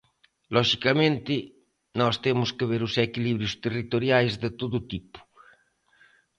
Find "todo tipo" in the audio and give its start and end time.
4.59-5.17